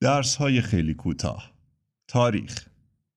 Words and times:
درس 0.00 0.36
های 0.36 0.60
خیلی 0.60 0.94
کوتاه. 0.94 1.52
تاریخ. 2.08 2.68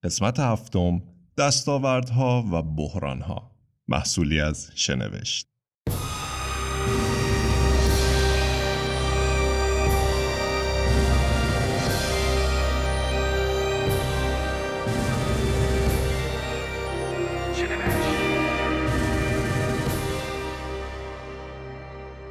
قسمت 0.04 0.39
هفتم 0.39 1.02
دستاوردها 1.38 2.46
و 2.52 2.63
بحرانها. 2.63 3.52
محصولی 3.88 4.39
از 4.41 4.71
شنوشت. 4.75 5.47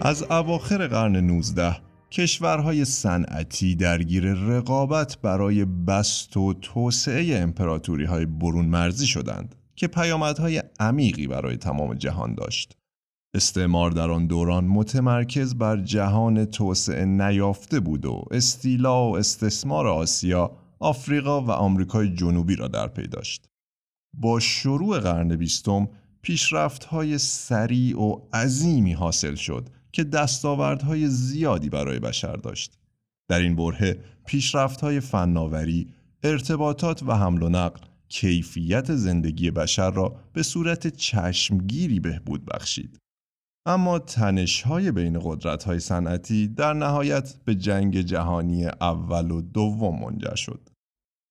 از 0.01 0.23
اواخر 0.23 0.87
قرن 0.87 1.17
19 1.17 1.88
کشورهای 2.11 2.85
صنعتی 2.85 3.75
درگیر 3.75 4.33
رقابت 4.33 5.19
برای 5.19 5.65
بست 5.65 6.37
و 6.37 6.55
توسعه 6.55 7.37
امپراتوری 7.37 8.05
های 8.05 8.27
برون 8.27 8.67
مرزی 8.67 9.07
شدند 9.07 9.55
که 9.77 9.87
پیامدهای 9.87 10.63
عمیقی 10.81 11.27
برای 11.27 11.57
تمام 11.57 11.95
جهان 11.95 12.35
داشت. 12.35 12.77
استعمار 13.35 13.91
در 13.91 14.11
آن 14.11 14.27
دوران 14.27 14.65
متمرکز 14.65 15.55
بر 15.55 15.77
جهان 15.77 16.45
توسعه 16.45 17.05
نیافته 17.05 17.81
بود 17.81 18.07
و 18.07 18.25
استیلا 18.31 19.11
و 19.11 19.17
استثمار 19.17 19.87
آسیا، 19.87 20.57
آفریقا 20.79 21.43
و 21.43 21.51
آمریکای 21.51 22.15
جنوبی 22.15 22.57
را 22.57 22.69
در 22.69 22.87
پی 22.87 23.07
داشت. 23.07 23.49
با 24.15 24.41
شروع 24.41 24.99
قرن 24.99 25.37
بیستم 25.37 25.89
پیشرفت‌های 26.23 27.19
سریع 27.19 28.01
و 28.01 28.21
عظیمی 28.33 28.93
حاصل 28.93 29.35
شد 29.35 29.69
که 29.93 30.05
دستاوردهای 30.05 31.09
زیادی 31.09 31.71
برای 31.71 31.99
بشر 31.99 32.37
داشت. 32.37 32.79
در 33.29 33.41
این 33.41 33.57
بره 33.57 34.01
پیشرفت‌های 34.27 35.01
فناوری، 35.01 35.89
ارتباطات 36.23 37.03
و 37.03 37.13
حمل 37.17 37.43
و 37.43 37.49
نقل 37.49 37.81
کیفیت 38.09 38.95
زندگی 38.95 39.51
بشر 39.51 39.91
را 39.91 40.17
به 40.33 40.43
صورت 40.43 40.87
چشمگیری 40.87 42.01
بهبود 42.01 42.45
بخشید. 42.45 42.99
اما 43.67 43.99
تنش‌های 43.99 44.93
بین 44.93 45.21
قدرت‌های 45.23 45.81
صنعتی 45.81 46.49
در 46.49 46.73
نهایت 46.73 47.35
به 47.45 47.55
جنگ 47.55 48.01
جهانی 48.01 48.67
اول 48.67 49.31
و 49.31 49.41
دوم 49.41 50.01
منجر 50.01 50.35
شد. 50.35 50.69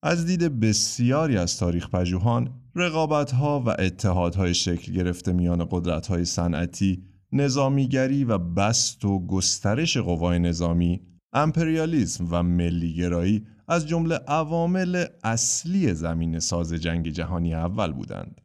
از 0.03 0.25
دید 0.25 0.59
بسیاری 0.59 1.37
از 1.37 1.57
تاریخ 1.57 1.89
پژوهان، 1.89 2.49
رقابت‌ها 2.75 3.63
و 3.65 3.69
اتحادهای 3.69 4.53
شکل 4.53 4.93
گرفته 4.93 5.31
میان 5.31 5.67
قدرت‌های 5.71 6.25
صنعتی 6.25 7.03
نظامیگری 7.31 8.23
و 8.23 8.37
بست 8.37 9.05
و 9.05 9.27
گسترش 9.27 9.97
قوای 9.97 10.39
نظامی، 10.39 11.01
امپریالیسم 11.33 12.27
و 12.31 12.43
ملیگرایی 12.43 13.45
از 13.67 13.87
جمله 13.87 14.15
عوامل 14.15 15.05
اصلی 15.23 15.93
زمین 15.93 16.39
ساز 16.39 16.73
جنگ 16.73 17.09
جهانی 17.09 17.53
اول 17.53 17.91
بودند. 17.91 18.41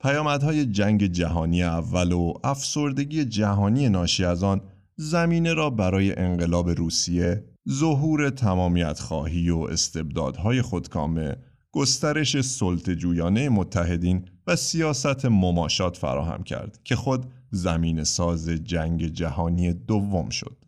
پیامدهای 0.00 0.66
جنگ 0.66 1.06
جهانی 1.06 1.62
اول 1.62 2.12
و 2.12 2.32
افسردگی 2.44 3.24
جهانی 3.24 3.88
ناشی 3.88 4.24
از 4.24 4.42
آن 4.42 4.60
زمینه 4.96 5.54
را 5.54 5.70
برای 5.70 6.18
انقلاب 6.18 6.70
روسیه، 6.70 7.44
ظهور 7.70 8.30
تمامیت 8.30 8.98
خواهی 9.00 9.50
و 9.50 9.58
استبدادهای 9.58 10.62
خودکامه، 10.62 11.36
گسترش 11.72 12.40
سلطجویانه 12.40 13.48
متحدین 13.48 14.28
و 14.46 14.56
سیاست 14.56 15.24
مماشات 15.24 15.96
فراهم 15.96 16.42
کرد 16.42 16.80
که 16.84 16.96
خود 16.96 17.26
زمین 17.52 18.04
ساز 18.04 18.48
جنگ 18.48 19.06
جهانی 19.06 19.72
دوم 19.72 20.28
شد. 20.28 20.64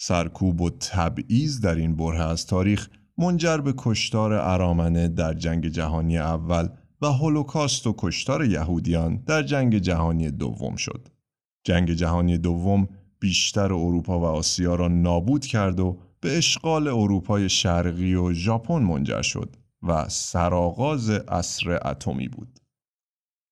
سرکوب 0.00 0.60
و 0.60 0.70
تبعیض 0.70 1.60
در 1.60 1.74
این 1.74 1.96
بره 1.96 2.22
از 2.22 2.46
تاریخ 2.46 2.88
منجر 3.18 3.56
به 3.56 3.74
کشتار 3.76 4.32
ارامنه 4.32 5.08
در 5.08 5.34
جنگ 5.34 5.68
جهانی 5.68 6.18
اول 6.18 6.68
و 7.02 7.06
هولوکاست 7.06 7.86
و 7.86 7.94
کشتار 7.98 8.44
یهودیان 8.44 9.16
در 9.16 9.42
جنگ 9.42 9.78
جهانی 9.78 10.30
دوم 10.30 10.76
شد. 10.76 11.08
جنگ 11.64 11.92
جهانی 11.92 12.38
دوم 12.38 12.88
بیشتر 13.20 13.72
اروپا 13.72 14.20
و 14.20 14.24
آسیا 14.24 14.74
را 14.74 14.88
نابود 14.88 15.46
کرد 15.46 15.80
و 15.80 15.98
به 16.20 16.38
اشغال 16.38 16.88
اروپای 16.88 17.48
شرقی 17.48 18.14
و 18.14 18.32
ژاپن 18.32 18.82
منجر 18.82 19.22
شد 19.22 19.56
و 19.82 20.08
سرآغاز 20.08 21.10
عصر 21.10 21.78
اتمی 21.84 22.28
بود. 22.28 22.60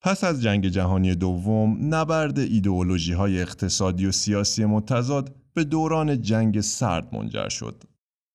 پس 0.04 0.24
از 0.24 0.42
جنگ 0.42 0.68
جهانی 0.68 1.14
دوم 1.14 1.94
نبرد 1.94 2.38
ایدئولوژی 2.38 3.12
های 3.12 3.40
اقتصادی 3.40 4.06
و 4.06 4.12
سیاسی 4.12 4.64
متضاد 4.64 5.34
به 5.54 5.64
دوران 5.64 6.22
جنگ 6.22 6.60
سرد 6.60 7.14
منجر 7.14 7.48
شد. 7.48 7.82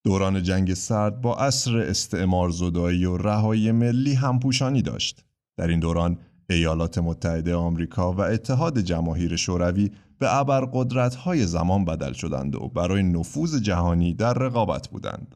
دوران 0.03 0.43
جنگ 0.43 0.73
سرد 0.73 1.21
با 1.21 1.35
عصر 1.35 1.77
استعمار 1.77 2.49
زدایی 2.49 3.05
و 3.05 3.17
رهایی 3.17 3.71
ملی 3.71 4.13
همپوشانی 4.13 4.81
داشت. 4.81 5.25
در 5.57 5.67
این 5.67 5.79
دوران 5.79 6.17
ایالات 6.49 6.97
متحده 6.97 7.55
آمریکا 7.55 8.13
و 8.13 8.21
اتحاد 8.21 8.79
جماهیر 8.79 9.35
شوروی 9.35 9.91
به 10.19 10.35
ابرقدرت‌های 10.35 11.45
زمان 11.45 11.85
بدل 11.85 12.13
شدند 12.13 12.55
و 12.55 12.67
برای 12.67 13.03
نفوذ 13.03 13.61
جهانی 13.61 14.13
در 14.13 14.33
رقابت 14.33 14.87
بودند. 14.87 15.35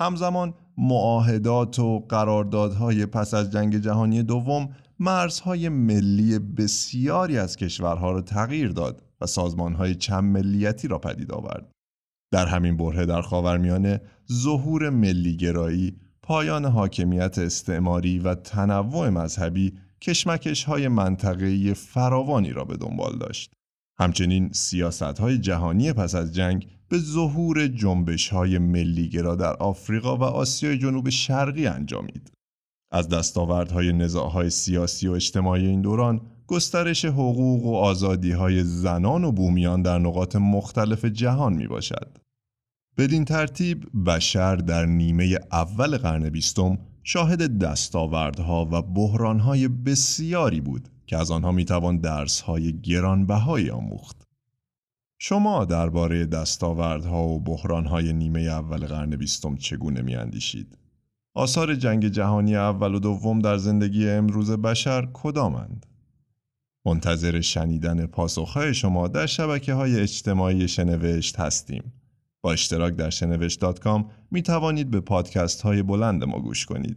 همزمان 0.00 0.54
معاهدات 0.78 1.78
و 1.78 2.00
قراردادهای 2.08 3.06
پس 3.06 3.34
از 3.34 3.50
جنگ 3.50 3.76
جهانی 3.78 4.22
دوم 4.22 4.68
مرزهای 4.98 5.68
ملی 5.68 6.38
بسیاری 6.38 7.38
از 7.38 7.56
کشورها 7.56 8.12
را 8.12 8.20
تغییر 8.20 8.68
داد 8.68 9.02
و 9.20 9.26
سازمانهای 9.26 9.94
چند 9.94 10.24
ملیتی 10.24 10.88
را 10.88 10.98
پدید 10.98 11.32
آورد. 11.32 11.72
در 12.32 12.46
همین 12.46 12.76
بره 12.76 13.06
در 13.06 13.22
خاورمیانه 13.22 14.00
ظهور 14.32 14.90
ملیگرایی، 14.90 15.96
پایان 16.22 16.64
حاکمیت 16.64 17.38
استعماری 17.38 18.18
و 18.18 18.34
تنوع 18.34 19.08
مذهبی 19.08 19.72
کشمکش 20.00 20.64
های 20.64 20.88
منطقه‌ای 20.88 21.74
فراوانی 21.74 22.50
را 22.50 22.64
به 22.64 22.76
دنبال 22.76 23.18
داشت. 23.18 23.52
همچنین 23.98 24.52
سیاست 24.52 25.02
های 25.02 25.38
جهانی 25.38 25.92
پس 25.92 26.14
از 26.14 26.34
جنگ 26.34 26.66
به 26.88 26.98
ظهور 26.98 27.66
جنبش 27.66 28.28
های 28.28 28.58
ملیگرا 28.58 29.34
در 29.34 29.52
آفریقا 29.52 30.16
و 30.16 30.22
آسیای 30.22 30.78
جنوب 30.78 31.08
شرقی 31.08 31.66
انجامید. 31.66 32.33
از 32.94 33.08
دستاوردهای 33.08 33.92
نزاعهای 33.92 34.50
سیاسی 34.50 35.08
و 35.08 35.12
اجتماعی 35.12 35.66
این 35.66 35.82
دوران 35.82 36.20
گسترش 36.46 37.04
حقوق 37.04 37.64
و 37.64 37.74
آزادی 37.74 38.32
های 38.32 38.62
زنان 38.64 39.24
و 39.24 39.32
بومیان 39.32 39.82
در 39.82 39.98
نقاط 39.98 40.36
مختلف 40.36 41.04
جهان 41.04 41.52
می 41.52 41.66
باشد. 41.66 42.18
بدین 42.98 43.24
ترتیب 43.24 43.86
بشر 44.06 44.56
در 44.56 44.86
نیمه 44.86 45.38
اول 45.52 45.96
قرن 45.98 46.28
بیستم 46.28 46.78
شاهد 47.02 47.58
دستاوردها 47.58 48.68
و 48.72 48.82
بحرانهای 48.82 49.68
بسیاری 49.68 50.60
بود 50.60 50.88
که 51.06 51.16
از 51.16 51.30
آنها 51.30 51.52
می‌توان 51.52 51.98
درسهای 51.98 52.80
گرانبهایی 52.80 53.70
آموخت. 53.70 54.22
شما 55.18 55.64
درباره 55.64 56.26
دستاوردها 56.26 57.28
و 57.28 57.40
بحرانهای 57.40 58.12
نیمه 58.12 58.40
اول 58.40 58.86
قرن 58.86 59.16
بیستم 59.16 59.56
چگونه 59.56 60.02
میاندیشید؟ 60.02 60.83
آثار 61.34 61.74
جنگ 61.74 62.08
جهانی 62.08 62.56
اول 62.56 62.94
و 62.94 62.98
دوم 62.98 63.38
در 63.38 63.56
زندگی 63.56 64.10
امروز 64.10 64.50
بشر 64.50 65.08
کدامند؟ 65.12 65.86
منتظر 66.86 67.40
شنیدن 67.40 68.06
پاسخهای 68.06 68.74
شما 68.74 69.08
در 69.08 69.26
شبکه 69.26 69.74
های 69.74 70.00
اجتماعی 70.00 70.68
شنوشت 70.68 71.40
هستیم. 71.40 71.92
با 72.42 72.52
اشتراک 72.52 72.94
در 72.94 73.10
شنوشت.com 73.10 74.04
می 74.30 74.42
توانید 74.42 74.90
به 74.90 75.00
پادکست 75.00 75.62
های 75.62 75.82
بلند 75.82 76.24
ما 76.24 76.40
گوش 76.40 76.66
کنید. 76.66 76.96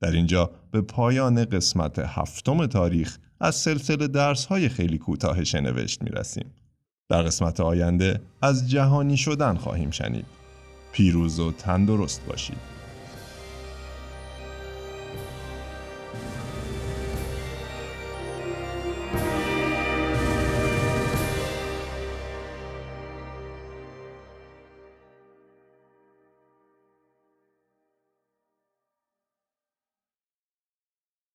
در 0.00 0.10
اینجا 0.10 0.50
به 0.70 0.80
پایان 0.80 1.44
قسمت 1.44 1.98
هفتم 1.98 2.66
تاریخ 2.66 3.18
از 3.40 3.54
سلسله 3.54 4.08
درس 4.08 4.46
های 4.46 4.68
خیلی 4.68 4.98
کوتاه 4.98 5.44
شنوشت 5.44 6.02
می 6.02 6.10
رسیم. 6.10 6.46
در 7.08 7.22
قسمت 7.22 7.60
آینده 7.60 8.20
از 8.42 8.70
جهانی 8.70 9.16
شدن 9.16 9.54
خواهیم 9.54 9.90
شنید. 9.90 10.26
پیروز 10.92 11.40
و 11.40 11.52
تندرست 11.52 12.26
باشید. 12.26 12.73